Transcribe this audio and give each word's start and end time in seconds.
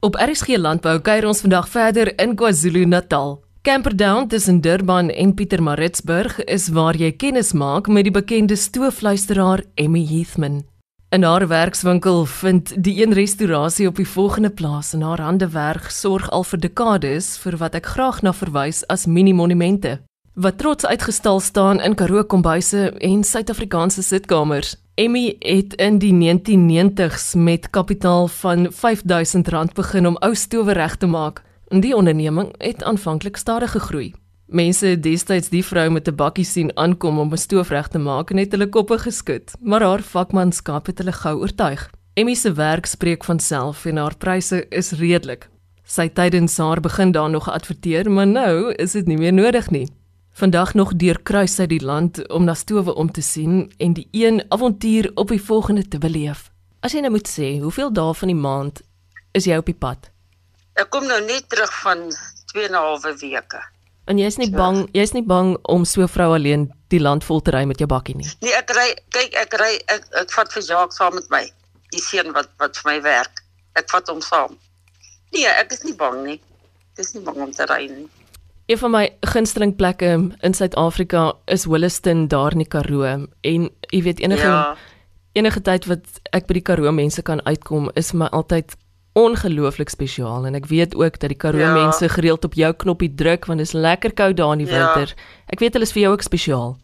Op 0.00 0.14
RSG 0.16 0.56
Landbou 0.56 0.94
kuier 1.04 1.26
ons 1.28 1.42
vandag 1.44 1.66
verder 1.68 2.08
in 2.22 2.30
KwaZulu-Natal. 2.32 3.34
Camperdown 3.62 4.28
tussen 4.32 4.62
Durban 4.64 5.10
en 5.10 5.34
Pietermaritzburg 5.34 6.38
is 6.44 6.70
waar 6.72 6.96
jy 6.96 7.10
kennis 7.12 7.52
maak 7.52 7.88
met 7.92 8.08
die 8.08 8.14
bekende 8.16 8.56
stoofluisteraar 8.56 9.60
Emmy 9.74 10.00
Heathman. 10.08 10.62
In 11.12 11.28
haar 11.28 11.44
werkswinkel 11.52 12.24
vind 12.24 12.72
die 12.80 12.96
een 13.02 13.12
restaurasie 13.12 13.92
op 13.92 14.00
die 14.00 14.08
volgende 14.08 14.50
plaas 14.50 14.94
en 14.96 15.04
haar 15.04 15.20
handewerk 15.20 15.92
sorg 15.92 16.30
al 16.30 16.48
vir 16.48 16.64
dekades 16.64 17.34
vir 17.44 17.60
wat 17.60 17.76
ek 17.76 17.92
graag 17.92 18.22
na 18.24 18.32
verwys 18.32 18.86
as 18.88 19.04
mini-monumente 19.04 19.98
wat 20.40 20.58
trots 20.58 20.86
uitgestal 20.86 21.40
staan 21.40 21.80
in 21.80 21.94
Karoo 21.94 22.24
kombuise 22.24 22.92
en 22.98 23.24
Suid-Afrikaanse 23.24 24.02
sitkamers. 24.02 24.76
Emmy 25.00 25.36
het 25.38 25.74
in 25.74 25.98
die 25.98 26.12
1990s 26.12 27.32
met 27.34 27.70
kapitaal 27.70 28.28
van 28.28 28.66
R5000 28.68 29.72
begin 29.74 30.06
om 30.06 30.16
ou 30.16 30.34
stowwe 30.34 30.72
reg 30.72 30.96
te 30.96 31.06
maak. 31.06 31.40
Die 31.68 31.94
onderneming 31.96 32.50
het 32.58 32.82
aanvanklik 32.84 33.36
stadig 33.36 33.70
gegroei. 33.70 34.12
Mense 34.46 34.86
het 34.86 35.02
destyds 35.02 35.48
die 35.48 35.64
vrou 35.64 35.90
met 35.90 36.08
'n 36.08 36.14
bakkie 36.14 36.44
sien 36.44 36.76
aankom 36.76 37.18
om 37.18 37.32
'n 37.32 37.36
stoof 37.36 37.68
reg 37.68 37.88
te 37.88 37.98
maak 37.98 38.30
en 38.30 38.36
het 38.36 38.52
hulle 38.52 38.68
koppe 38.68 38.98
geskud, 38.98 39.52
maar 39.60 39.82
haar 39.82 40.02
vakmanskap 40.02 40.86
het 40.86 40.98
hulle 40.98 41.12
gou 41.12 41.38
oortuig. 41.38 41.90
Emmy 42.14 42.34
se 42.34 42.52
werk 42.52 42.86
spreek 42.86 43.24
van 43.24 43.38
self 43.38 43.84
en 43.84 43.96
haar 43.96 44.16
pryse 44.16 44.66
is 44.68 44.92
redelik. 44.92 45.48
Sy 45.84 46.08
tydens 46.08 46.56
haar 46.56 46.80
begin 46.80 47.12
daar 47.12 47.30
nog 47.30 47.50
adverteer, 47.50 48.10
maar 48.10 48.26
nou 48.26 48.74
is 48.74 48.92
dit 48.92 49.06
nie 49.06 49.18
meer 49.18 49.32
nodig 49.32 49.70
nie. 49.70 49.88
Vandag 50.40 50.70
nog 50.74 50.94
deurkruis 50.96 51.52
sy 51.58 51.66
die 51.68 51.82
land 51.84 52.16
om 52.32 52.46
na 52.48 52.54
stowwe 52.56 52.94
om 52.96 53.10
te 53.12 53.20
sien 53.20 53.66
en 53.76 53.92
die 53.92 54.06
een 54.16 54.38
avontuur 54.48 55.10
op 55.20 55.28
die 55.28 55.42
volgende 55.48 55.82
te 55.92 55.98
beleef. 56.00 56.46
As 56.80 56.94
jy 56.96 57.02
nou 57.04 57.10
moet 57.12 57.26
sê, 57.28 57.48
hoeveel 57.60 57.90
dae 57.92 58.14
van 58.16 58.30
die 58.32 58.36
maand 58.38 58.78
is 59.36 59.44
jy 59.44 59.58
op 59.60 59.66
die 59.68 59.76
pad? 59.76 60.08
Ek 60.80 60.88
kom 60.94 61.04
nou 61.04 61.18
net 61.26 61.44
terug 61.52 61.74
van 61.82 62.06
2 62.54 62.70
en 62.70 62.72
'n 62.72 62.80
halwe 62.80 63.12
weke. 63.20 63.60
En 64.08 64.18
jy's 64.18 64.38
nie 64.40 64.48
bang, 64.50 64.88
jy's 64.96 65.12
nie 65.12 65.26
bang 65.34 65.58
om 65.62 65.84
so 65.84 66.06
vrou 66.06 66.32
alleen 66.34 66.72
die 66.88 67.00
land 67.00 67.24
vol 67.24 67.42
te 67.42 67.50
ry 67.50 67.64
met 67.64 67.78
jou 67.78 67.88
bakkie 67.88 68.16
nie. 68.16 68.30
Nee, 68.40 68.54
ek 68.56 68.72
ry 68.72 68.88
kyk 69.10 69.34
ek 69.34 69.52
ry 69.60 69.72
ek, 69.86 70.08
ek 70.22 70.32
vat 70.32 70.52
vir 70.52 70.62
Jacques 70.62 70.96
saam 70.96 71.14
met 71.14 71.28
my. 71.30 71.44
Die 71.92 72.00
seun 72.00 72.32
wat 72.32 72.48
wat 72.56 72.76
vir 72.76 72.92
my 72.92 73.02
werk. 73.02 73.44
Ek 73.76 73.90
vat 73.90 74.08
hom 74.08 74.20
saam. 74.20 74.56
Nee, 75.32 75.46
ek 75.46 75.72
is 75.72 75.84
nie 75.84 75.94
bang 75.94 76.24
nie. 76.24 76.40
Ek 76.92 77.04
is 77.04 77.14
nie 77.14 77.22
bang 77.22 77.36
om 77.36 77.52
te 77.52 77.66
ry 77.66 77.86
nie. 77.92 78.08
Een 78.70 78.78
van 78.78 78.90
my 78.90 79.16
gunsteling 79.20 79.76
plekke 79.76 80.30
in 80.40 80.54
Suid-Afrika 80.54 81.32
is 81.44 81.64
Williston 81.64 82.28
daar 82.28 82.52
in 82.52 82.62
die 82.62 82.68
Karoo 82.68 83.02
en 83.02 83.64
jy 83.90 84.02
weet 84.02 84.20
enige 84.22 84.46
ja. 84.46 84.76
enige 85.32 85.60
tyd 85.66 85.86
wat 85.90 86.20
ek 86.30 86.44
by 86.46 86.54
die 86.54 86.62
Karoo 86.62 86.92
mense 86.94 87.22
kan 87.26 87.42
uitkom 87.48 87.88
is 87.98 88.12
my 88.14 88.28
altyd 88.30 88.76
ongelooflik 89.18 89.90
spesiaal 89.90 90.46
en 90.46 90.54
ek 90.54 90.68
weet 90.70 90.94
ook 90.94 91.18
dat 91.18 91.32
die 91.34 91.38
Karoo 91.44 91.64
ja. 91.64 91.72
mense 91.74 92.08
gereeld 92.14 92.46
op 92.46 92.54
jou 92.54 92.70
knoppie 92.84 93.08
druk 93.10 93.48
want 93.50 93.58
dit 93.58 93.66
is 93.66 93.74
lekker 93.74 94.14
koud 94.20 94.36
daar 94.38 94.52
in 94.54 94.62
die 94.62 94.70
ja. 94.70 94.76
winter. 94.78 95.16
Ek 95.50 95.58
weet 95.58 95.74
hulle 95.74 95.88
is 95.88 95.94
vir 95.96 96.02
jou 96.04 96.12
ook 96.14 96.22
spesiaal. 96.22 96.76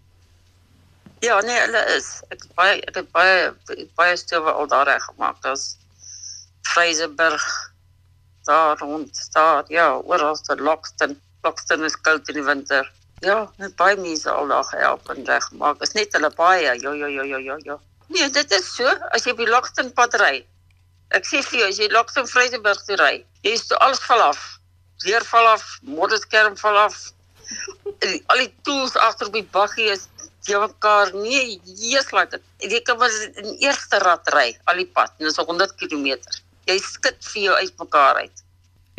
Ja, 1.23 1.39
nee, 1.47 1.61
hulle 1.69 1.85
is. 1.95 2.09
Ek 2.35 2.43
het 2.43 2.51
baie 2.59 2.81
ek 2.83 2.99
het 2.99 3.13
baie 3.15 3.87
baie 3.95 4.19
stewig 4.19 4.59
al 4.59 4.67
daar 4.75 4.91
reg 4.91 5.07
gemaak. 5.13 5.39
Daar's 5.47 5.77
Vryseburg 6.73 7.47
daar 8.51 8.75
rond 8.83 9.23
daar 9.39 9.65
ja, 9.71 9.87
oral 10.03 10.35
te 10.35 10.59
Lockston 10.59 11.15
Lockston 11.47 11.85
is 11.87 11.97
koud 12.07 12.29
in 12.33 12.41
die 12.41 12.47
winter. 12.47 12.89
Ja, 13.25 13.47
net 13.61 13.77
baie 13.81 13.97
mense 13.97 14.31
al 14.31 14.51
daar 14.51 14.67
gehelp 14.69 15.09
en 15.13 15.25
regmaak. 15.25 15.81
Is 15.85 15.95
net 15.97 16.13
hulle 16.17 16.31
baie. 16.37 16.67
Ja, 16.67 16.75
ja, 16.75 17.09
ja, 17.09 17.25
ja, 17.25 17.39
ja, 17.39 17.57
ja. 17.65 17.79
Nee, 18.13 18.29
dit 18.31 18.53
is 18.53 18.69
so. 18.75 18.93
As 19.17 19.27
jy 19.27 19.35
die 19.39 19.49
Lockston 19.49 19.93
pad 19.97 20.15
ry. 20.21 20.43
Ek 21.17 21.27
sê 21.29 21.41
vir 21.47 21.63
jou, 21.63 21.69
as 21.71 21.81
jy 21.81 21.89
Lockston 21.95 22.27
Vryseburg 22.29 22.83
toe 22.87 22.99
ry, 23.01 23.13
jy 23.47 23.55
is 23.55 23.67
toe 23.71 23.79
alles 23.87 24.03
val 24.09 24.25
af. 24.27 24.41
Weer 25.05 25.25
val 25.29 25.53
af, 25.53 25.65
modderskerm 25.87 26.57
val 26.61 26.81
af. 26.87 26.97
al 28.33 28.43
die 28.43 28.53
tools 28.67 28.97
agter 29.07 29.31
op 29.31 29.37
die 29.39 29.47
bakkie 29.55 29.87
is 29.93 30.09
jy 30.47 30.59
mekaar 30.63 31.13
nee, 31.15 31.61
Jesus 31.67 32.11
laat 32.15 32.35
dit. 32.35 32.43
Jy 32.75 32.83
kan 32.87 32.99
maar 32.99 33.15
in 33.43 33.55
eerste 33.63 34.03
rad 34.03 34.35
ry 34.35 34.49
al 34.71 34.83
die 34.83 34.91
pad. 34.99 35.15
Dit 35.19 35.31
is 35.31 35.39
100 35.39 35.79
km. 35.79 36.19
Jy 36.67 36.77
skud 36.83 37.31
vir 37.33 37.43
jou 37.49 37.61
uit 37.63 37.87
mekaar 37.87 38.23
uit 38.25 38.46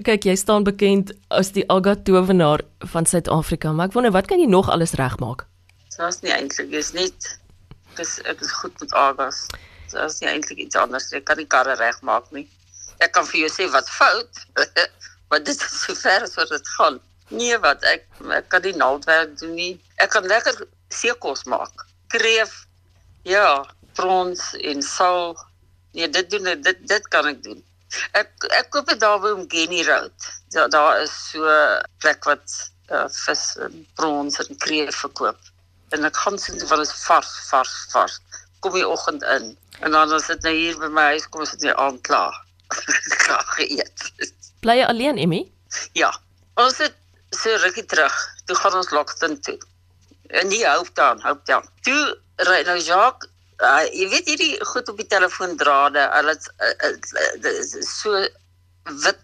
kyk 0.06 0.28
jy 0.30 0.35
staan 0.38 0.66
bekend 0.68 1.12
as 1.34 1.52
die 1.56 1.66
Aga 1.74 1.96
towenaar 1.96 2.62
van 2.94 3.06
Suid-Afrika, 3.06 3.72
maar 3.74 3.90
ek 3.90 3.96
wonder 3.97 4.13
wat 4.13 4.28
kan 4.30 4.40
jy 4.41 4.50
nog 4.50 4.69
alles 4.69 4.94
regmaak? 5.00 5.46
Dit's 5.97 6.22
nie 6.22 6.34
eintlik 6.34 6.75
is 6.78 6.91
net 6.94 7.31
dis 7.97 8.18
ek 8.30 8.44
is 8.46 8.52
goed 8.59 8.75
met 8.84 8.94
Agas. 8.94 9.47
Dit's 9.90 10.19
nie 10.22 10.30
eintlik 10.30 10.62
iets 10.68 10.78
anders. 10.78 11.09
Ek 11.18 11.25
kan 11.25 11.41
nie 11.41 11.50
karre 11.50 11.74
regmaak 11.80 12.30
nie. 12.36 12.46
Ek 13.02 13.16
kan 13.18 13.25
vir 13.25 13.46
jou 13.46 13.50
sê 13.53 13.68
wat 13.74 13.90
fout, 13.90 14.44
maar 15.30 15.41
dit 15.44 15.57
is 15.57 15.80
so 15.81 15.97
ver 15.97 16.25
as 16.28 16.38
wat 16.38 16.53
dit 16.53 16.74
gaan. 16.78 17.02
Nee, 17.34 17.57
wat 17.66 17.84
ek 17.90 18.06
ek 18.38 18.50
kan 18.53 18.63
die 18.63 18.75
naaldwerk 18.78 19.34
doen 19.41 19.56
nie. 19.57 19.74
Ek 19.97 20.13
kan 20.13 20.30
lekker 20.30 20.62
seekos 20.94 21.47
maak. 21.50 21.88
Kreef. 22.13 22.53
Ja, 23.28 23.66
prons 23.97 24.53
en 24.62 24.86
sal. 24.86 25.34
Nee, 25.97 26.09
dit 26.09 26.30
doen 26.30 26.53
dit 26.62 26.86
dit 26.88 27.09
kan 27.13 27.28
ek 27.34 27.41
doen. 27.44 27.63
Ek 28.20 28.48
ek 28.58 28.72
koop 28.75 28.90
dit 28.92 29.00
daar 29.00 29.20
by 29.24 29.34
Umgeni 29.36 29.84
Road. 29.88 30.31
Daar 30.56 30.70
daar 30.70 31.02
is 31.02 31.14
so 31.30 31.53
plek 32.03 32.25
wat 32.28 32.58
uh, 32.92 33.06
vis 33.25 33.46
en 33.64 33.86
prons 34.00 34.40
en 34.44 34.59
kreef 34.64 34.96
verkoop. 35.03 35.40
En 35.96 36.03
ek 36.08 36.20
gaan 36.24 36.40
sien 36.40 36.59
wat 36.68 36.84
is 36.84 36.92
vars, 37.06 37.31
vars, 37.50 37.75
vars. 37.94 38.20
Kom 38.59 38.75
die 38.75 38.88
oggend 38.88 39.24
in. 39.38 39.53
En 39.80 39.92
dan 39.92 40.12
as 40.12 40.28
dit 40.28 40.44
nou 40.44 40.53
hier 40.56 40.78
by 40.81 40.90
my 40.92 41.06
huis 41.14 41.28
kom, 41.30 41.46
is 41.46 41.53
dit 41.56 41.68
nie 41.70 41.75
aan 41.75 42.02
klaar. 42.08 42.36
Graag 43.24 43.53
geëet. 43.59 44.08
Bly 44.66 44.80
jy 44.81 44.88
alleen, 44.92 45.22
Emmy? 45.22 45.46
Ja. 45.96 46.12
Ons 46.59 46.81
het 46.81 46.96
so 47.36 47.56
rukkie 47.64 47.86
terug. 47.86 48.16
Toe 48.50 48.58
gaan 48.58 48.80
ons 48.80 48.92
Lockston 48.92 49.40
toe. 49.46 49.58
En 50.28 50.50
nie 50.52 50.64
hoop 50.66 50.90
dan, 51.00 51.22
hoop 51.24 51.46
dan. 51.48 51.68
Toe 51.88 52.02
ry 52.50 52.64
nou 52.68 52.78
Jacques 52.81 53.30
uh, 53.63 53.85
jy 53.91 54.09
weet 54.12 54.34
hierdie 54.34 54.66
goed 54.72 54.90
op 54.90 55.00
die 55.00 55.09
telefoondrade, 55.09 56.03
hulle 56.13 56.35
dit 57.41 57.53
is 57.53 57.73
so 57.90 58.22
wit 59.06 59.23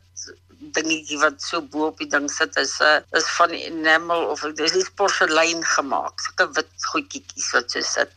dingetjie 0.74 1.20
wat 1.22 1.42
so 1.44 1.62
bo 1.74 1.90
op 1.90 2.00
die 2.02 2.08
ding 2.10 2.30
sit 2.32 2.56
is 2.62 2.78
uh, 2.82 3.00
is 3.18 3.28
van 3.38 3.52
enamel 3.56 4.30
of 4.32 4.44
dit 4.58 4.76
is 4.80 4.92
porselein 5.00 5.64
gemaak. 5.76 6.22
Sulke 6.24 6.48
wit 6.58 6.88
goedjies 6.92 7.50
wat 7.56 7.74
so 7.76 7.84
sit. 7.88 8.14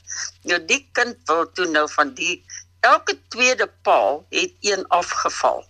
Nou 0.48 0.60
die 0.70 0.82
kind 0.98 1.18
wil 1.30 1.44
toe 1.58 1.66
nou 1.72 1.86
van 1.96 2.14
die 2.18 2.38
elke 2.86 3.16
tweede 3.34 3.66
paal 3.82 4.22
het 4.30 4.54
een 4.60 4.86
afgeval 4.94 5.64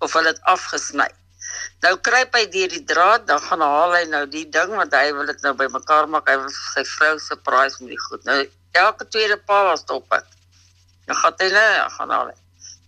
of 0.00 0.16
hulle 0.16 0.32
het 0.32 0.40
afgesny. 0.50 1.08
Nou 1.84 1.94
kruip 2.00 2.34
hy 2.34 2.44
deur 2.50 2.72
die 2.72 2.84
draad, 2.88 3.26
dan 3.28 3.40
gaan 3.44 3.62
haal 3.62 3.92
hy 3.94 4.04
nou 4.10 4.24
die 4.30 4.46
ding 4.48 4.72
wat 4.78 4.94
hy 4.96 5.12
wil 5.16 5.28
dit 5.28 5.42
nou 5.44 5.52
bymekaar 5.58 6.08
maak. 6.10 6.28
Hy 6.28 6.38
wil 6.40 6.52
sy 6.56 6.84
vrou 6.96 7.14
surprise 7.20 7.82
met 7.82 7.92
die 7.94 8.04
goed. 8.08 8.24
Nou 8.28 8.40
elke 8.74 9.06
tweede 9.08 9.36
paal 9.46 9.64
was 9.70 9.84
op 9.92 10.16
ek. 10.16 10.26
Dan 11.06 11.16
gaan 11.20 11.36
hy 11.38 11.48
net 11.52 11.92
gaan 11.96 12.10
al. 12.10 12.32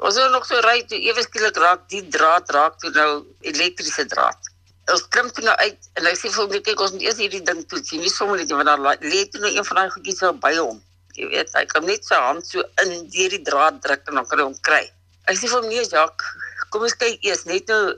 Ons 0.07 0.19
het 0.21 0.33
nog 0.33 0.45
so 0.49 0.59
ry 0.65 0.81
toe 0.91 0.99
ewe 0.99 1.23
skielik 1.25 1.57
raak 1.63 1.87
die 1.93 2.03
draad 2.17 2.51
raak 2.57 2.77
toe 2.83 2.91
nou 2.97 3.11
elektriese 3.51 4.07
draad. 4.11 4.51
Ons 4.93 5.07
klim 5.15 5.31
toe 5.37 5.45
nou 5.47 5.55
uit 5.63 5.89
en 5.99 6.09
hy 6.09 6.15
sê 6.19 6.33
vir 6.35 6.51
my 6.53 6.61
kyk 6.67 6.83
ons 6.85 6.97
moet 6.97 7.07
eers 7.07 7.21
hierdie 7.23 7.43
ding 7.47 7.63
toets. 7.71 7.95
Nie 7.95 8.13
sommer 8.13 8.43
net 8.43 8.53
want 8.53 8.69
daar 8.69 8.83
lê 9.05 9.23
toe 9.31 9.41
nou 9.45 9.53
een 9.55 9.69
van 9.71 9.81
daai 9.81 9.95
goedjies 9.95 10.21
so 10.23 10.33
by 10.43 10.53
hom. 10.59 10.83
Jy 11.17 11.31
weet 11.33 11.55
hy 11.57 11.65
kan 11.71 11.87
net 11.89 12.05
sy 12.05 12.19
hand 12.21 12.45
so 12.49 12.65
in 12.85 12.93
deur 13.15 13.37
die 13.37 13.43
draad 13.47 13.81
druk 13.87 14.05
en 14.11 14.21
dan 14.21 14.29
kan 14.29 14.43
hy 14.43 14.49
hom 14.51 14.59
kry. 14.69 14.83
Hy 15.31 15.39
sê 15.39 15.51
vir 15.53 15.65
my 15.65 15.73
nee 15.73 15.87
Jacques, 15.87 16.35
kom 16.71 16.85
ons 16.87 16.99
kyk 17.01 17.25
eers 17.25 17.47
net 17.49 17.73
nou 17.73 17.97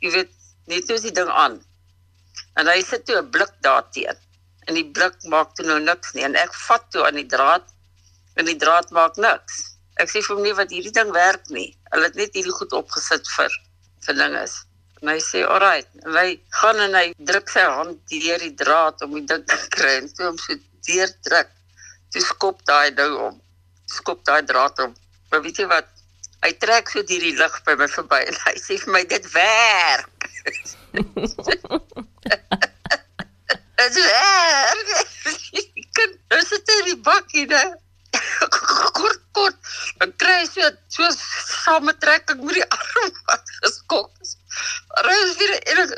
jy 0.00 0.14
weet 0.16 0.32
net 0.72 0.88
nou 0.88 0.96
is 0.96 1.04
die 1.04 1.14
ding 1.20 1.30
aan. 1.44 1.60
En 2.56 2.70
hy 2.70 2.80
sit 2.86 3.04
toe 3.06 3.20
'n 3.20 3.30
blik 3.34 3.52
daar 3.66 3.84
teen 3.92 4.16
en 4.70 4.78
die 4.78 4.86
blik 4.94 5.18
maak 5.32 5.56
toe 5.58 5.66
nou 5.66 5.80
niks 5.82 6.14
nie 6.14 6.22
en 6.26 6.38
ek 6.38 6.54
vat 6.68 6.84
toe 6.94 7.02
aan 7.08 7.18
die 7.18 7.26
draad 7.34 7.66
en 8.38 8.46
die 8.46 8.58
draad 8.62 8.92
maak 8.94 9.18
niks. 9.18 9.56
Ek 10.00 10.08
sê 10.12 10.22
vir 10.22 10.36
hom 10.36 10.44
nie 10.46 10.54
wat 10.56 10.70
hierdie 10.72 10.94
ding 10.94 11.10
werk 11.12 11.50
nie. 11.52 11.70
Hulle 11.90 12.06
het 12.06 12.18
net 12.20 12.36
hierdie 12.38 12.54
goed 12.54 12.72
opgesit 12.78 13.26
vir 13.34 13.56
vir 14.06 14.16
dinge. 14.20 14.44
En 15.02 15.08
hy 15.10 15.18
sê, 15.24 15.42
"Alright." 15.44 15.90
En 16.06 16.16
hy 16.16 16.40
gaan 16.60 16.78
en 16.86 16.94
hy 16.94 17.06
druk 17.18 17.50
sy 17.50 17.64
hand 17.66 17.98
deur 18.12 18.38
die 18.46 18.54
draad 18.62 19.02
om 19.02 19.18
die 19.18 19.26
ding 19.32 19.44
te 19.44 19.58
kry 19.76 19.94
en 19.98 20.08
toe 20.14 20.26
hom 20.26 20.38
so 20.38 20.56
deur 20.88 21.10
druk. 21.28 21.50
Toe 22.12 22.22
skop 22.22 22.64
daai 22.64 22.90
ding 22.94 23.14
om. 23.28 23.40
Skop 23.86 24.24
daai 24.24 24.42
draad 24.46 24.78
om. 24.86 24.94
Maar 25.30 25.42
weet 25.42 25.58
jy 25.58 25.66
wat? 25.66 25.88
Hy 26.42 26.52
trek 26.52 26.88
so 26.88 27.02
deur 27.02 27.20
die 27.28 27.36
lug 27.36 27.62
by 27.64 27.74
my 27.74 27.88
verby 27.98 28.22
en 28.30 28.36
hy 28.46 28.54
sê 28.62 28.78
vir 28.84 28.92
my 28.92 29.04
dit 29.04 29.32
werk. 29.34 30.30
Dit 33.80 33.96
is 33.96 34.04
erg. 34.04 34.88
Kan 35.96 36.10
is 36.38 36.48
dit 36.48 36.74
in 36.78 36.84
die 36.90 36.98
bakkie 37.00 37.46
nou? 37.46 37.68
Kort 38.98 39.22
kort. 39.32 39.56
Dan 40.02 40.12
kry 40.20 40.44
so 40.50 40.68
so 40.92 41.08
samentrekking 41.62 42.42
met 42.44 42.58
die 42.58 42.66
arm 42.76 43.16
wat 43.30 43.52
geskok 43.60 44.10
is. 44.20 44.36
Rus 45.06 45.36
weer 45.38 45.54
en 45.72 45.92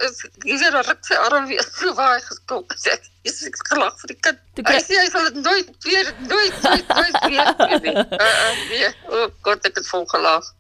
sê 0.61 0.71
dat 0.77 0.91
ek 0.95 1.03
sy 1.09 1.19
arm 1.27 1.49
weer 1.51 1.65
so 1.67 1.95
waar 1.99 2.21
geskok 2.23 2.75
het. 2.77 2.87
Ek 2.95 3.11
is 3.31 3.43
ek 3.49 3.59
gelag 3.73 3.99
vir 4.03 4.15
die 4.15 4.19
kind. 4.29 4.43
Hy 4.71 4.79
sê 4.85 5.01
hy 5.01 5.09
sal 5.11 5.29
dit 5.31 5.43
nooit 5.43 5.75
weer 5.89 6.15
nooit 6.31 6.63
nooit 6.69 6.95
nooit 7.01 7.21
weer 7.27 7.81
nie. 7.89 7.97
Uh, 7.97 8.23
uh, 8.23 8.65
nee. 8.71 8.93
O, 9.11 9.27
God, 9.49 9.71
ek 9.71 9.81
het 9.81 9.91
vol 9.91 10.07
gelag. 10.15 10.53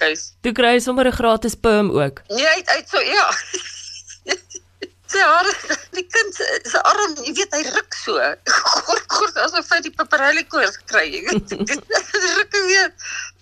keus. 0.00 0.26
Toe 0.44 0.52
kry 0.52 0.74
jy 0.76 0.82
sommer 0.88 1.06
'n 1.08 1.16
gratis 1.20 1.54
perm 1.54 1.94
ook. 1.94 2.24
Nee, 2.28 2.46
uit 2.46 2.68
uit 2.68 2.88
so 2.88 3.00
ja. 3.00 3.30
Sy 5.14 5.22
haar, 5.22 5.48
die 5.96 6.04
kind 6.10 6.38
se 6.66 6.80
arm, 6.90 7.12
jy 7.22 7.34
weet 7.38 7.52
hy 7.54 7.62
ruk 7.68 7.94
so. 7.94 8.18
Kort 8.50 9.04
kort 9.12 9.36
asof 9.44 9.68
hy 9.70 9.80
die 9.84 9.92
paparelli 9.94 10.42
koors 10.50 10.78
kry. 10.90 11.06
Ruk 12.38 12.56
weer. 12.66 12.90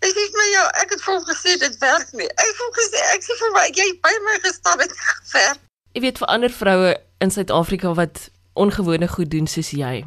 Hy 0.02 0.10
sê 0.10 0.26
vir 0.26 0.40
my 0.40 0.48
ja, 0.50 0.64
ek 0.82 0.92
het 0.96 1.04
vol 1.06 1.22
gesê 1.28 1.56
dit 1.62 1.78
werk 1.80 2.12
nie. 2.19 2.28
Ek 2.28 2.50
het 2.50 2.58
vol 2.60 2.74
gesê 2.76 3.04
ek 3.14 3.24
sê 3.24 3.38
vir 3.40 3.54
my 3.56 3.64
jy 3.70 3.88
by 4.04 4.12
my 4.26 4.36
gestaan 4.44 4.84
het 4.84 4.92
ver. 5.32 5.56
Jy 5.96 6.04
weet 6.04 6.20
vir 6.20 6.32
ander 6.34 6.52
vroue 6.52 6.92
in 7.24 7.32
Suid-Afrika 7.32 7.94
wat 7.96 8.26
ongewone 8.58 9.08
goed 9.08 9.32
doen 9.32 9.48
soos 9.48 9.72
jy. 9.76 10.02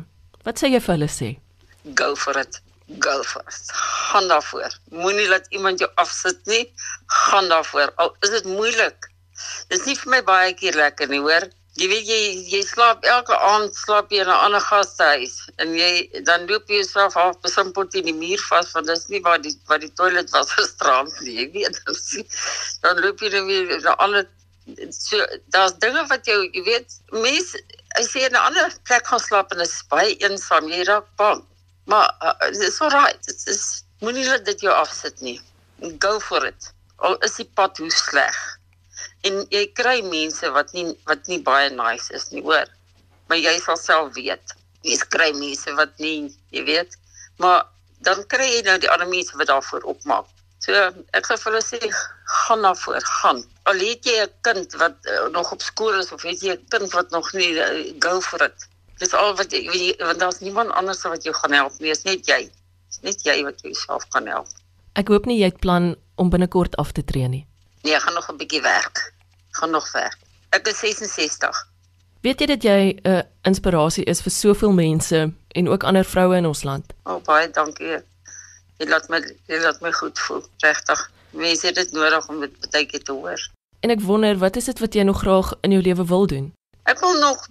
Wat 0.45 0.62
sê 0.62 0.69
jy 0.69 0.83
vir 0.85 0.97
hulle 0.97 1.09
sê? 1.09 1.31
Go 1.97 2.13
for 2.19 2.38
it. 2.41 2.62
Go 3.01 3.17
for 3.25 3.41
it. 3.50 3.73
Gaan 4.12 4.29
daarvoor. 4.29 4.77
Moenie 4.94 5.27
laat 5.31 5.50
iemand 5.50 5.81
jou 5.81 5.89
afsit 6.01 6.45
nie. 6.45 6.63
Gaan 7.25 7.50
daarvoor. 7.50 7.94
Al 8.01 8.13
is 8.21 8.33
dit 8.38 8.45
moeilik. 8.50 9.09
Dit 9.70 9.80
is 9.80 9.86
nie 9.90 10.00
vir 10.02 10.12
my 10.16 10.22
baie 10.32 10.54
keer 10.58 10.78
lekker 10.80 11.12
nie, 11.12 11.22
hoor. 11.28 11.48
Jy 11.76 11.88
weet 11.92 12.08
jy 12.08 12.20
jy 12.54 12.60
slaap 12.64 13.04
elke 13.12 13.36
aand 13.50 13.74
slaap 13.76 14.14
jy 14.14 14.22
in 14.24 14.30
'n 14.32 14.44
ander 14.46 14.64
gastehuis 14.64 15.34
en 15.64 15.74
jy 15.76 16.22
dan 16.30 16.46
loop 16.48 16.72
jy 16.72 16.78
jouself 16.80 17.18
half 17.20 17.42
besimpel 17.44 17.90
teen 17.92 18.08
die 18.08 18.16
muur 18.16 18.40
vas 18.52 18.72
want 18.76 18.88
dis 18.88 19.04
nie 19.12 19.20
waar 19.26 19.42
die 19.44 19.52
waar 19.68 19.82
die 19.84 19.92
toilet 20.00 20.32
was 20.32 20.54
gisterand 20.60 21.20
nie. 21.26 21.36
Jy 21.42 21.48
weet 21.58 21.82
dan 22.86 23.04
loop 23.04 23.20
jy 23.20 23.34
dan 23.36 23.52
weer 23.52 23.76
'n 23.76 23.98
ander 24.08 24.24
so 24.90 25.20
daar's 25.52 25.76
dinge 25.84 26.08
wat 26.14 26.26
jou 26.32 26.40
jy 26.48 26.64
weet 26.64 26.96
mense 27.12 27.60
as 28.00 28.14
jy 28.16 28.24
in 28.30 28.40
'n 28.40 28.48
ander 28.48 28.72
plek 28.88 29.12
gaan 29.12 29.26
slaap 29.28 29.52
en 29.52 29.60
dit 29.60 29.68
is 29.68 29.84
baie 29.92 30.16
eensaam, 30.24 30.72
jy 30.72 30.84
raak 30.88 31.12
bang. 31.20 31.44
Maar 31.92 32.08
uh, 32.24 32.36
it's 32.52 32.80
all 32.82 32.90
right. 32.90 33.20
Dit 33.26 33.48
is 33.52 33.84
moenie 34.00 34.26
laat 34.30 34.46
dit 34.46 34.62
jou 34.62 34.74
afsit 34.74 35.20
nie. 35.22 35.42
Go 36.00 36.20
for 36.20 36.46
it. 36.46 36.72
Al 37.04 37.20
is 37.28 37.36
die 37.36 37.52
pad 37.60 37.78
hoe 37.84 37.92
sleg 37.92 38.40
en 39.25 39.42
jy 39.54 39.66
kry 39.77 40.01
mense 40.06 40.50
wat 40.54 40.74
nie 40.77 40.86
wat 41.10 41.25
nie 41.31 41.42
baie 41.42 41.72
nice 41.74 42.13
is 42.13 42.30
nie, 42.31 42.44
hoor. 42.45 42.69
Maar 43.30 43.42
jy 43.42 43.56
sal 43.63 43.77
self 43.81 44.13
weet. 44.18 44.54
Jy 44.86 45.00
kry 45.10 45.31
mense 45.38 45.74
wat 45.80 45.95
nie, 46.04 46.30
jy 46.54 46.66
weet. 46.68 46.98
Maar 47.42 47.66
dan 48.06 48.22
kry 48.30 48.48
jy 48.51 48.62
nou 48.68 48.77
die 48.81 48.92
ander 48.92 49.10
mense 49.10 49.38
wat 49.39 49.50
daarvoor 49.50 49.88
opmaak. 49.95 50.30
So 50.63 50.74
ek 51.18 51.27
sê 51.27 51.38
vir 51.42 51.51
hulle 51.51 51.63
sê 51.66 51.80
gaan 52.45 52.63
na 52.66 52.74
voor, 52.77 53.01
gaan. 53.22 53.42
Al 53.69 53.81
het 53.81 54.06
jy 54.06 54.22
'n 54.24 54.31
kind 54.48 54.77
wat 54.81 54.98
uh, 55.10 55.27
nog 55.33 55.51
op 55.51 55.62
skool 55.62 56.00
is 56.00 56.12
of 56.12 56.22
het 56.22 56.42
jy 56.42 56.54
'n 56.54 56.66
kind 56.69 56.94
wat 56.94 57.10
nog 57.12 57.33
nie 57.33 57.51
uh, 57.57 57.94
go 58.00 58.22
for 58.22 58.42
it. 58.42 58.69
Dis 59.00 59.13
al 59.13 59.36
wat 59.36 59.51
jy 59.51 59.66
weet 59.69 60.01
want 60.01 60.19
daar's 60.19 60.39
niemand 60.39 60.72
anders 60.72 61.01
wat 61.01 61.24
jou 61.24 61.36
gaan 61.36 61.51
help 61.51 61.74
nie, 61.80 61.92
is 61.92 62.06
net 62.06 62.25
jy. 62.27 62.50
Dis 62.89 63.01
net 63.01 63.25
jy 63.25 63.44
wat 63.44 63.62
jouself 63.62 64.07
kan 64.10 64.27
help. 64.27 64.48
Ek 64.94 65.07
hoop 65.07 65.25
nie 65.25 65.39
jy 65.42 65.51
het 65.51 65.60
plan 65.60 65.95
om 66.16 66.30
binnekort 66.30 66.75
af 66.77 66.92
te 66.92 67.04
tree 67.04 67.27
nie. 67.27 67.45
Nee, 67.83 67.95
ek 67.95 68.01
gaan 68.01 68.13
nog 68.13 68.30
'n 68.30 68.38
bietjie 68.38 68.62
werk 68.62 69.14
gaan 69.60 69.72
nog 69.72 69.88
ver. 69.90 70.13
Ek 70.56 70.68
is 70.68 70.80
66. 70.80 71.63
Weet 72.25 72.40
jy 72.42 72.48
dat 72.50 72.63
jy 72.63 72.80
'n 73.04 73.10
uh, 73.10 73.22
inspirasie 73.44 74.04
is 74.04 74.22
vir 74.22 74.31
soveel 74.31 74.72
mense 74.72 75.31
en 75.48 75.69
ook 75.69 75.84
ander 75.84 76.06
vroue 76.06 76.38
in 76.38 76.46
ons 76.46 76.63
land? 76.63 76.94
Oh, 77.04 77.22
baie 77.24 77.50
dankie. 77.52 78.00
Jy 78.78 78.88
laat 78.90 79.10
my 79.10 79.19
jy 79.48 79.60
laat 79.62 79.81
my 79.81 79.92
goed 79.92 80.19
voel. 80.19 80.44
Regtig. 80.63 81.12
Mense 81.31 81.68
het 81.68 81.75
dit 81.75 81.92
nodig 81.92 82.28
om 82.30 82.40
dit 82.40 82.72
baie 82.72 82.86
keer 82.86 83.04
te 83.04 83.12
hoor. 83.12 83.42
En 83.80 83.90
ek 83.90 84.02
wonder, 84.02 84.38
wat 84.38 84.56
is 84.56 84.66
dit 84.66 84.80
wat 84.80 84.94
jy 84.94 85.04
nog 85.04 85.19
graag 85.19 85.54
in 85.62 85.72
jou 85.72 85.81
lewe 85.81 86.06
wil 86.06 86.28
doen? 86.28 86.54
Ek 86.84 87.00
wil 87.00 87.19
nog 87.19 87.48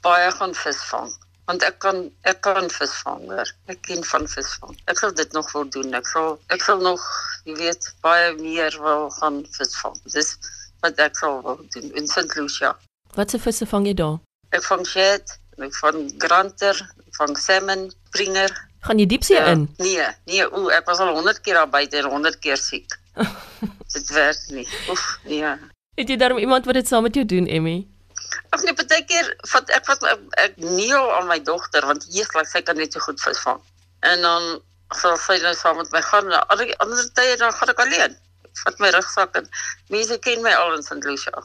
baie 0.00 0.30
gaan 0.30 0.54
visvang 0.54 1.10
want 1.50 1.64
ek 1.66 1.78
kan 1.82 1.98
ek 2.30 2.40
kan 2.46 2.68
visvang 2.70 3.24
hoor. 3.28 3.48
Ek 3.72 3.80
ken 3.88 4.04
van 4.06 4.26
visvang. 4.30 4.76
Ek 4.90 5.00
sal 5.02 5.14
dit 5.18 5.32
nog 5.36 5.50
wil 5.52 5.66
doen. 5.74 5.94
Ek 5.98 6.06
sal 6.06 6.38
ek 6.54 6.62
sal 6.62 6.80
nog, 6.80 7.02
jy 7.48 7.56
weet, 7.58 7.88
baie 8.04 8.30
meer 8.38 8.76
wil 8.80 9.10
gaan 9.18 9.42
visvang. 9.56 9.98
Dis 10.14 10.36
wat 10.82 10.98
ek 11.02 11.16
sal 11.18 11.40
wil 11.46 11.60
doen 11.74 11.92
in 11.98 12.08
St. 12.08 12.34
Lucia. 12.36 12.74
Watse 13.16 13.38
visse 13.38 13.66
vang 13.68 13.86
jy 13.86 13.94
daar? 13.98 14.18
Ek 14.56 14.64
vang 14.66 14.84
shad, 14.88 15.36
ek 15.62 15.74
vang 15.78 16.00
granter, 16.22 16.78
vang 17.18 17.36
salmon, 17.38 17.86
springer. 18.10 18.50
Gaan 18.86 18.98
jy 18.98 19.06
diepsee 19.06 19.38
ja, 19.38 19.52
in? 19.54 19.68
Nee, 19.78 20.08
nee, 20.26 20.46
o, 20.48 20.66
ek 20.74 20.88
was 20.90 21.02
al 21.04 21.12
100 21.14 21.40
keer 21.44 21.60
daar 21.60 21.70
buite 21.70 22.00
en 22.00 22.10
100 22.10 22.40
keer 22.42 22.58
siek. 22.58 22.98
dit 23.94 24.10
werk 24.16 24.42
nie. 24.56 24.66
Oef, 24.90 25.04
nee. 25.28 25.54
Het 26.00 26.08
jy 26.08 26.16
daarom 26.18 26.40
iemand 26.42 26.66
wat 26.66 26.80
dit 26.80 26.88
saam 26.88 27.06
met 27.06 27.14
jou 27.14 27.24
doen, 27.28 27.46
Emmy? 27.46 27.82
Ag 28.56 28.64
nee, 28.64 28.74
baie 28.74 29.04
keer 29.08 29.28
vat 29.52 29.70
ek 29.76 29.86
vat 29.86 30.04
ek, 30.08 30.26
ek 30.40 30.58
neel 30.64 31.12
aan 31.18 31.28
my 31.28 31.38
dogter 31.44 31.84
want 31.88 32.08
heerlik 32.10 32.48
sy 32.48 32.64
kan 32.64 32.80
net 32.80 32.96
so 32.96 33.04
goed 33.04 33.20
visvang. 33.20 33.60
En 34.08 34.24
dan 34.24 34.48
sal 34.96 35.16
sy 35.20 35.38
nou 35.44 35.52
saam 35.56 35.78
met 35.80 35.92
my 35.92 36.02
gaan. 36.08 36.32
Ander 36.52 36.72
ander 36.84 37.08
tye 37.16 37.36
dan 37.40 37.52
gaan 37.56 37.72
ek 37.72 37.84
alleen 37.84 38.16
vat 38.64 38.78
my 38.78 38.92
rugsak 38.94 39.36
en 39.40 39.48
mense 39.90 40.18
ken 40.18 40.42
my 40.42 40.54
al 40.54 40.76
in 40.76 40.82
St. 40.82 41.04
Lucia. 41.04 41.44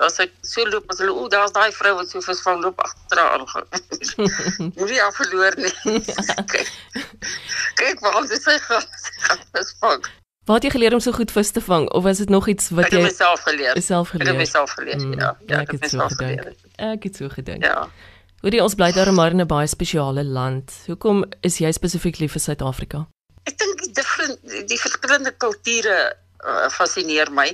As 0.00 0.16
ek 0.22 0.32
so 0.48 0.64
loop, 0.64 0.86
as 0.92 1.00
hulle 1.02 1.12
o, 1.12 1.26
daar's 1.28 1.52
daai 1.52 1.72
vrou 1.76 1.96
wat 1.98 2.08
so 2.08 2.22
visvang 2.24 2.62
loop 2.64 2.80
agteraan 2.80 3.44
gaan. 3.48 3.66
Moenie 4.78 5.02
af 5.04 5.18
verloor 5.20 5.58
nie. 5.60 5.74
kyk. 6.54 6.70
Kyk 7.80 8.00
waar 8.00 8.16
ons 8.22 8.32
sy 8.32 8.56
gaan 8.64 8.88
visvang. 9.52 10.08
Waar 10.48 10.56
het 10.56 10.64
jy 10.66 10.70
geleer 10.70 10.96
om 10.96 11.02
so 11.04 11.12
goed 11.12 11.30
vis 11.30 11.52
te 11.52 11.60
vang 11.60 11.84
of 11.90 12.02
was 12.02 12.18
dit 12.18 12.32
nog 12.32 12.48
iets 12.48 12.70
wat 12.70 12.88
jy 12.88 13.02
Ek 13.02 13.04
het 13.04 13.12
myself 13.12 13.44
geleer. 13.44 13.82
Self 13.82 14.08
geleer. 14.08 14.24
Ek 14.26 14.32
het 14.32 14.40
myself 14.40 14.72
geleer. 14.78 15.02
Mm, 15.04 15.12
ja, 15.20 15.34
ja, 15.46 15.60
ek 15.60 15.74
het 15.76 15.84
myself 15.84 16.10
so 16.10 16.24
geleer. 16.24 16.54
Ek 16.88 17.04
het 17.06 17.20
so 17.20 17.28
gedink. 17.28 17.64
Ja. 17.64 17.84
Hoorie 18.40 18.62
ons 18.64 18.74
bly 18.74 18.88
daar 18.96 19.12
maar 19.12 19.36
in 19.36 19.40
'n 19.40 19.46
baie 19.46 19.68
spesiale 19.68 20.24
land. 20.24 20.72
Hoekom 20.86 21.24
is 21.40 21.58
jy 21.58 21.72
spesifiek 21.72 22.18
lief 22.18 22.32
vir 22.32 22.40
Suid-Afrika? 22.40 23.06
Ek 23.44 23.58
dink 23.58 23.82
die 23.84 23.92
different 23.92 24.38
die 24.68 24.80
verskillende 24.80 25.32
kulture 25.36 26.16
uh, 26.44 26.68
fascineer 26.72 27.30
my. 27.34 27.50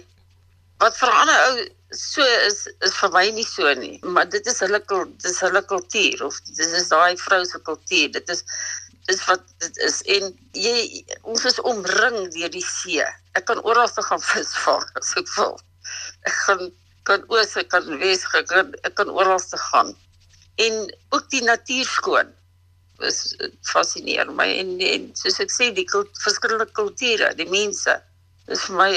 Wat 0.83 0.97
vir 1.01 1.13
ander 1.13 1.43
ou 1.49 1.67
so 1.97 2.25
is 2.47 2.67
is 2.85 2.97
vir 3.01 3.13
my 3.15 3.25
nie 3.33 3.47
so 3.47 3.73
nie, 3.81 3.95
maar 4.03 4.29
dit 4.29 4.47
is 4.47 4.59
hulle 4.65 4.81
dit 4.89 5.29
is 5.31 5.39
hulle 5.45 5.63
kultuur 5.71 6.25
of 6.27 6.41
dit 6.51 6.75
is 6.81 6.91
daai 6.93 7.17
vrou 7.23 7.45
se 7.45 7.61
kultuur. 7.69 8.11
Dit 8.19 8.29
is 8.35 8.45
dis 9.07 9.23
wat 9.29 9.45
dit 9.63 9.79
is 9.87 10.01
en 10.17 10.33
jy 10.53 11.05
ons 11.23 11.45
is 11.47 11.61
omring 11.71 12.19
deur 12.35 12.51
die 12.53 12.65
see. 12.67 13.05
Ek 13.39 13.47
kan 13.51 13.63
oral 13.63 13.89
te 13.89 14.03
gaan 14.09 14.23
visvang 14.33 14.85
as 15.01 15.15
ek 15.21 15.31
wil. 15.37 15.57
Ek 16.27 16.37
gaan 16.47 16.67
kan 17.07 17.23
oos 17.31 17.55
ek 17.61 17.71
kan 17.71 17.87
wes 18.03 18.27
ek 18.35 18.51
kan, 18.51 18.75
ek 18.83 18.97
kan 18.99 19.13
oral 19.15 19.41
te 19.41 19.61
gaan. 19.71 19.95
En 20.63 20.83
ook 21.15 21.31
die 21.31 21.45
natuur 21.45 21.87
skoon 21.87 22.35
is 23.05 23.37
fascineer 23.69 24.31
my 24.33 24.49
en, 24.57 24.77
en 24.81 25.09
soos 25.21 25.39
ek 25.45 25.53
sê 25.53 25.71
die 25.77 25.85
kult, 25.89 26.11
verskillende 26.25 26.67
kulture, 26.79 27.29
die 27.37 27.49
mense 27.53 27.99
is 28.49 28.65
vir 28.67 28.77
my 28.77 28.91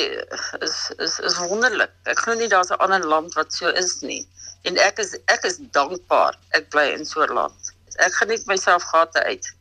is 0.62 0.75
is 1.00 1.19
is 1.19 1.38
wonderlik. 1.50 1.92
Ek 2.06 2.19
glo 2.19 2.36
nie 2.38 2.50
daar's 2.50 2.72
'n 2.72 2.80
ander 2.80 3.06
land 3.06 3.34
wat 3.34 3.54
so 3.54 3.69
is 3.69 4.02
nie. 4.02 4.26
En 4.64 4.78
ek 4.78 5.00
is 5.00 5.18
ek 5.28 5.45
is 5.45 5.59
dankbaar 5.71 6.38
ek 6.54 6.69
bly 6.69 6.94
in 6.97 7.06
so 7.06 7.23
'n 7.23 7.33
land. 7.33 7.73
Ek 7.97 8.14
geniet 8.14 8.45
myself 8.45 8.83
gate 8.83 9.23
uit. 9.23 9.54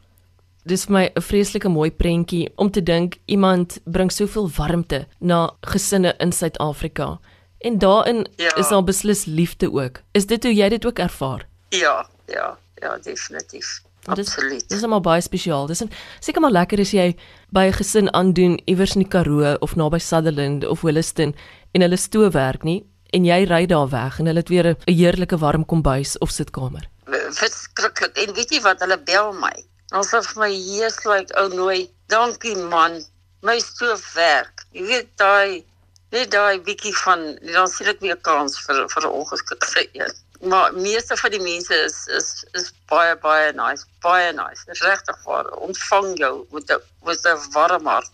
Dis 0.64 0.84
vir 0.84 0.92
my 0.92 1.04
'n 1.16 1.22
vreeslike 1.22 1.68
mooi 1.68 1.90
prentjie 1.90 2.52
om 2.56 2.70
te 2.70 2.82
dink 2.82 3.16
iemand 3.26 3.78
bring 3.84 4.12
soveel 4.12 4.50
warmte 4.56 5.06
na 5.20 5.50
gesinne 5.62 6.14
in 6.18 6.32
Suid-Afrika. 6.32 7.18
En 7.58 7.78
daarin 7.78 8.26
ja. 8.36 8.54
is 8.56 8.68
daar 8.68 8.84
beslis 8.84 9.24
liefde 9.24 9.72
ook. 9.72 10.00
Is 10.12 10.26
dit 10.26 10.42
hoe 10.42 10.54
jy 10.54 10.68
dit 10.68 10.86
ook 10.86 10.98
ervaar? 10.98 11.48
Ja, 11.68 12.06
ja, 12.26 12.58
ja, 12.74 12.98
definitief. 12.98 13.82
Absoluut. 14.08 14.68
Dis 14.68 14.80
is 14.80 14.86
maar 14.86 15.04
baie 15.04 15.20
spesiaal. 15.20 15.66
Dis 15.66 15.82
seker 16.20 16.40
maar 16.40 16.54
lekker 16.54 16.80
as 16.80 16.92
jy 16.96 17.16
by 17.52 17.68
'n 17.68 17.78
gesin 17.78 18.12
aandoen 18.12 18.58
iewers 18.64 18.94
in 18.94 19.02
die 19.02 19.08
Karoo 19.08 19.56
of 19.60 19.76
naby 19.76 19.98
Sutherland 19.98 20.64
of 20.64 20.80
Williston 20.80 21.34
en 21.72 21.80
hulle 21.80 21.96
stoop 21.96 22.32
werk 22.32 22.64
nie 22.64 22.84
en 23.12 23.24
jy 23.24 23.44
ry 23.44 23.66
daar 23.66 23.88
weg 23.88 24.18
en 24.18 24.26
hulle 24.26 24.40
het 24.40 24.48
weer 24.48 24.66
'n 24.66 24.76
heerlike 24.84 25.38
warm 25.38 25.64
kombuis 25.64 26.18
of 26.18 26.30
sitkamer. 26.30 26.88
Verskriklik. 27.30 28.16
En 28.16 28.34
weet 28.34 28.50
jy 28.50 28.60
wat? 28.60 28.80
Hulle 28.80 28.98
bel 28.98 29.32
my. 29.32 29.54
Ons 29.96 30.10
het 30.10 30.36
my 30.36 30.50
hier 30.50 30.92
like 31.04 31.34
ou 31.40 31.48
nooi. 31.54 31.90
Dankie 32.06 32.56
man. 32.56 33.04
My 33.42 33.58
stoop 33.60 34.00
werk. 34.14 34.66
Jy 34.72 34.82
weet 34.86 35.08
daai 35.16 35.64
net 36.10 36.30
daai 36.30 36.60
bietjie 36.64 36.94
van 37.04 37.38
dan 37.52 37.68
sien 37.68 37.86
ek 37.86 38.00
weer 38.00 38.16
kans 38.16 38.56
vir 38.64 38.86
vir 38.88 39.02
'n 39.04 39.12
ongeskikte 39.20 39.88
een 39.92 40.12
maar 40.40 40.74
meeste 40.74 41.16
van 41.16 41.30
die 41.30 41.40
mense 41.42 41.74
is 41.74 42.06
is 42.06 42.44
is 42.52 42.72
baie 42.86 43.16
baie 43.16 43.52
nice, 43.52 43.84
baie 44.00 44.32
nice. 44.32 44.64
Regtig 44.66 45.24
waar. 45.24 45.50
Ontvang 45.58 46.18
jou 46.18 46.46
met 46.50 46.70
'n 46.70 46.80
met 47.04 47.24
'n 47.24 47.52
warm 47.52 47.86
hart. 47.86 48.12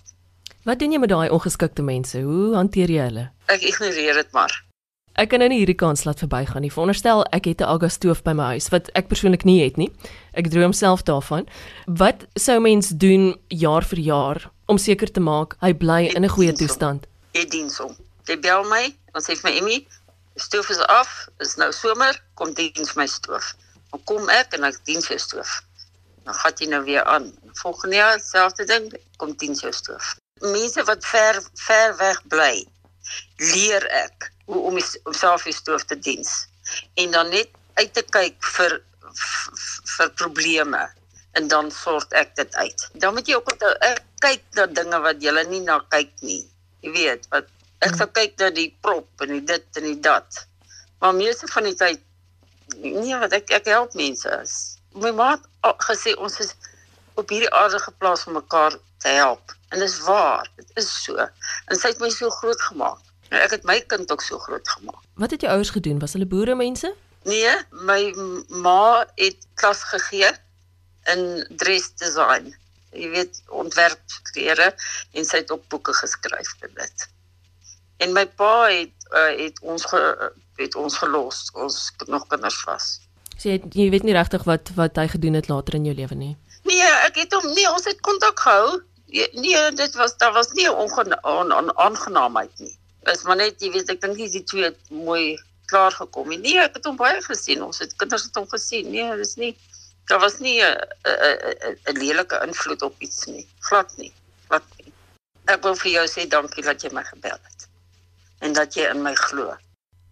Wat 0.65 0.79
doen 0.79 0.93
jy 0.93 0.99
met 0.99 1.09
daai 1.09 1.29
ongeskikte 1.29 1.83
mense? 1.83 2.21
Hoe 2.21 2.55
hanteer 2.55 2.91
jy 2.91 3.03
hulle? 3.03 3.31
Ek 3.47 3.61
ignoreer 3.61 4.15
dit 4.15 4.33
maar. 4.33 4.65
Ek 5.15 5.29
kan 5.29 5.39
nou 5.39 5.49
nie 5.49 5.61
hierdie 5.61 5.77
kans 5.79 6.03
laat 6.05 6.19
verbygaan 6.19 6.65
nie. 6.65 6.73
Veronderstel 6.73 7.23
ek 7.31 7.45
het 7.45 7.61
'n 7.61 7.71
agastoof 7.71 8.23
by 8.23 8.33
my 8.33 8.45
huis 8.45 8.69
wat 8.69 8.91
ek 8.95 9.09
persoonlik 9.09 9.45
nie 9.45 9.63
het 9.63 9.77
nie. 9.77 9.91
Ek 10.33 10.51
droom 10.51 10.73
self 10.73 11.03
daarvan. 11.03 11.47
Wat 11.87 12.27
sou 12.35 12.61
mens 12.61 12.89
doen 12.89 13.37
jaar 13.49 13.85
vir 13.85 13.99
jaar 13.99 14.51
om 14.67 14.79
seker 14.79 15.11
te 15.11 15.21
maak 15.21 15.57
hy 15.61 15.73
bly 15.73 16.11
in 16.17 16.25
'n 16.25 16.29
goeie 16.29 16.53
toestand? 16.53 17.07
Ek 17.33 17.51
dien 17.51 17.71
hom. 17.79 17.97
Jy 18.27 18.41
bel 18.41 18.65
my, 18.65 18.95
dan 19.13 19.23
sê 19.23 19.37
vir 19.37 19.51
my 19.51 19.57
Emmy, 19.59 19.87
stoof 20.35 20.69
is 20.75 20.83
af, 20.91 21.29
is 21.39 21.55
nou 21.61 21.71
somer, 21.73 22.19
kom 22.35 22.55
diens 22.55 22.95
my 22.99 23.07
stoof. 23.07 23.55
Dan 23.91 24.03
kom 24.05 24.29
ek 24.29 24.57
en 24.59 24.65
ek 24.65 24.81
dien 24.85 25.01
jou 25.01 25.19
stoof. 25.19 25.61
Dan 26.25 26.35
gaan 26.35 26.59
jy 26.59 26.69
nou 26.73 26.83
weer 26.85 27.05
aan. 27.05 27.31
Volgende 27.61 27.97
jaar 27.97 28.21
selfde 28.21 28.65
ding, 28.65 28.91
kom 29.17 29.37
diens 29.39 29.61
jou 29.61 29.73
stoof. 29.73 30.15
mense 30.41 30.83
wat 30.85 31.05
ver 31.07 31.43
ver 31.55 31.97
weg 31.97 32.23
bly, 32.29 32.65
leer 33.37 33.85
ek 33.93 34.31
hoe 34.49 34.61
om 34.69 34.81
homself 35.05 35.45
die 35.45 35.55
stoof 35.55 35.85
te 35.85 35.99
diens 35.99 36.47
en 37.01 37.11
dan 37.11 37.31
net 37.31 37.51
uit 37.81 37.93
te 37.95 38.03
kyk 38.03 38.37
vir 38.57 38.81
vir 39.97 40.11
probleme 40.19 40.83
en 41.39 41.49
dan 41.49 41.71
sort 41.71 42.13
ek 42.13 42.35
dit 42.39 42.55
uit. 42.55 42.89
Dan 42.95 43.15
moet 43.15 43.29
jy 43.29 43.39
ook 43.39 43.53
onthou 43.53 43.73
ek 43.87 44.03
kyk 44.23 44.43
na 44.59 44.67
dinge 44.67 45.01
wat 45.03 45.23
jy 45.23 45.33
nie 45.51 45.63
na 45.67 45.81
kyk 45.91 46.13
nie. 46.23 46.43
Jy 46.85 46.93
weet, 46.95 47.27
wat 47.31 47.49
ek 47.85 47.97
sal 47.99 48.11
kyk 48.17 48.37
na 48.41 48.51
die 48.55 48.71
prop 48.85 49.25
en 49.25 49.33
die 49.37 49.45
dit 49.45 49.81
en 49.81 49.89
die 49.89 50.01
dat. 50.01 50.45
Maar 51.03 51.15
meeste 51.15 51.49
van 51.53 51.69
die 51.69 51.77
tyd 51.79 52.01
nee, 52.81 53.17
wat 53.21 53.35
ek 53.37 53.53
ek 53.59 53.69
help 53.73 53.95
mense. 53.99 54.39
My 54.95 55.13
ma 55.17 55.35
het 55.37 55.85
gesê 55.89 56.15
ons 56.17 56.39
is 56.43 56.55
op 57.21 57.31
hierdie 57.31 57.51
aarde 57.55 57.79
geplaas 57.83 58.27
om 58.27 58.39
mekaar 58.39 58.77
te 59.03 59.09
help. 59.09 59.55
En 59.69 59.83
dis 59.83 59.97
waar, 60.07 60.49
dit 60.57 60.71
is 60.81 60.91
so. 61.05 61.19
En 61.19 61.79
sy 61.79 61.93
het 61.93 62.03
my 62.03 62.11
so 62.15 62.31
groot 62.41 62.61
gemaak. 62.71 63.01
En 63.31 63.41
ek 63.43 63.57
het 63.59 63.65
my 63.69 63.81
kind 63.91 64.11
ook 64.13 64.23
so 64.23 64.39
groot 64.39 64.69
gemaak. 64.77 65.03
Wat 65.21 65.35
het 65.35 65.45
jou 65.45 65.53
ouers 65.53 65.73
gedoen? 65.75 65.99
Was 66.03 66.15
hulle 66.17 66.29
boere 66.31 66.55
mense? 66.59 66.93
Nee, 67.25 67.55
my 67.89 68.01
ma 68.65 69.05
het 69.17 69.47
klas 69.61 69.83
gegee 69.93 70.31
in 71.13 71.25
dress 71.61 71.95
design. 72.01 72.53
Jy 72.95 73.09
weet, 73.11 73.41
ontwerp 73.51 74.19
klere 74.33 74.71
en 75.13 75.27
sy 75.27 75.43
het 75.43 75.51
ook 75.51 75.65
boeke 75.73 75.95
geskryf 75.97 76.55
vir 76.61 76.71
dit. 76.79 77.09
En 77.97 78.13
my 78.13 78.27
pa 78.27 78.67
het 78.67 78.95
uh, 79.15 79.33
het 79.39 79.61
ons 79.63 79.85
ge, 79.85 80.31
het 80.57 80.75
ons 80.75 80.97
gelos, 80.99 81.51
ons 81.55 81.93
nog 82.07 82.27
kinders 82.27 82.59
was. 82.65 82.89
So 83.37 83.51
jy, 83.51 83.61
jy 83.71 83.91
weet 83.95 84.07
nie 84.07 84.17
regtig 84.17 84.47
wat 84.49 84.73
wat 84.79 84.99
hy 84.99 85.07
gedoen 85.13 85.39
het 85.39 85.49
later 85.49 85.79
in 85.79 85.87
jou 85.89 85.95
lewe 85.97 86.19
nie. 86.19 86.35
Nee, 86.65 86.91
ek 87.07 87.21
het 87.23 87.35
hom 87.37 87.47
nie, 87.55 87.67
ons 87.71 87.87
het 87.89 88.01
kontak 88.07 88.41
gehou. 88.41 88.81
Nee, 89.15 89.63
dit 89.79 89.99
was 90.01 90.17
daar 90.19 90.33
was 90.35 90.51
nie 90.59 90.67
'n 90.67 91.19
onaangenaamheid 91.23 92.59
nie. 92.59 92.75
Dit 93.05 93.17
is 93.17 93.23
maar 93.23 93.37
net 93.37 93.61
jy 93.63 93.71
weet, 93.71 93.91
ek 93.91 94.01
dink 94.01 94.17
dis 94.17 94.33
die 94.33 94.45
twee 94.45 94.71
mooi 94.89 95.39
klaar 95.67 95.93
gekom. 95.93 96.29
Nee, 96.29 96.59
ek 96.59 96.75
het 96.75 96.85
hom 96.85 96.97
baie 96.97 97.23
gesien. 97.23 97.63
Ons 97.63 97.79
het 97.79 97.97
kinders 97.97 98.25
het 98.25 98.35
hom 98.35 98.49
gesien. 98.49 98.91
Nee, 98.91 99.17
dis 99.17 99.37
nie 99.37 99.57
daar 100.07 100.21
was 100.21 100.39
nie 100.39 100.61
'n 100.63 100.77
'n 101.05 101.79
'n 101.85 101.99
lelike 101.99 102.41
invloed 102.47 102.83
op 102.83 102.95
iets 102.99 103.25
nie. 103.25 103.47
Glad 103.59 103.97
nie. 103.97 104.13
Wat 104.49 104.63
nie. 104.77 104.93
Ek 105.45 105.63
wil 105.63 105.77
vir 105.77 105.91
jou 105.91 106.07
sê 106.07 106.29
dankie 106.29 106.65
dat 106.65 106.83
jy 106.83 106.91
my 106.93 107.05
gebel 107.05 107.39
het 107.43 107.54
en 108.45 108.53
dat 108.53 108.75
jy 108.77 108.89
in 108.93 109.03
my 109.03 109.15
glo. 109.15 109.55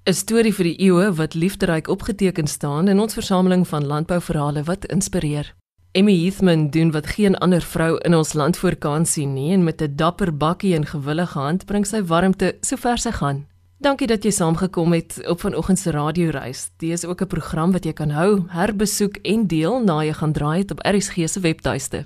'n 0.04 0.14
Storie 0.14 0.54
vir 0.54 0.64
die 0.64 0.78
eeue 0.88 1.12
wat 1.14 1.34
liefderyk 1.34 1.88
opgeteken 1.88 2.46
staan 2.46 2.88
in 2.88 2.98
ons 2.98 3.14
versameling 3.14 3.68
van 3.68 3.86
landbouverhale 3.86 4.64
wat 4.64 4.84
inspireer. 4.84 5.54
Emmy 5.92 6.14
Heathman 6.24 6.70
doen 6.70 6.90
wat 6.90 7.06
geen 7.06 7.36
ander 7.36 7.60
vrou 7.60 7.98
in 7.98 8.14
ons 8.14 8.32
land 8.32 8.56
voor 8.56 8.76
kan 8.76 9.06
sien 9.06 9.34
nie 9.34 9.52
en 9.52 9.64
met 9.64 9.82
'n 9.82 9.96
dapper 9.96 10.36
bakkie 10.36 10.74
en 10.74 10.86
gewillige 10.86 11.38
hand 11.38 11.66
bring 11.66 11.86
sy 11.86 12.02
warmte 12.02 12.56
sover 12.60 12.98
sy 12.98 13.10
gaan. 13.10 13.46
Dankie 13.78 14.06
dat 14.06 14.22
jy 14.22 14.30
saamgekom 14.30 14.92
het 14.92 15.26
op 15.28 15.40
vanoggend 15.40 15.78
se 15.78 15.90
radioreis. 15.90 16.70
Dit 16.76 16.90
is 16.90 17.04
ook 17.04 17.20
'n 17.20 17.26
program 17.26 17.72
wat 17.72 17.84
jy 17.84 17.92
kan 17.92 18.10
hou, 18.10 18.44
herbesoek 18.48 19.16
en 19.16 19.46
deel 19.46 19.84
na 19.84 20.02
jy 20.02 20.12
gaan 20.12 20.32
draai 20.32 20.58
het 20.58 20.70
op 20.70 20.86
RSG 20.86 21.28
se 21.28 21.40
webtuiste. 21.40 22.04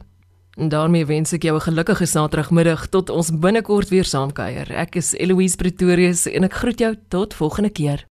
En 0.57 0.69
daarmee 0.73 1.05
wens 1.05 1.33
ek 1.33 1.43
jou 1.43 1.57
'n 1.57 1.61
gelukkige 1.61 2.07
Saterdagmiddag 2.07 2.87
tot 2.89 3.11
ons 3.11 3.39
binnekort 3.39 3.89
weer 3.89 4.05
saamkuier. 4.05 4.73
Ek 4.73 4.97
is 4.97 5.13
Eloise 5.13 5.57
Pretorius 5.57 6.27
en 6.27 6.45
ek 6.45 6.53
groet 6.53 6.79
jou 6.79 6.95
tot 7.09 7.35
volgende 7.35 7.71
keer. 7.71 8.07